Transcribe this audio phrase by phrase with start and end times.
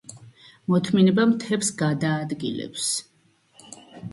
[0.73, 2.89] მოთმინება მთებს გადაადგილებს.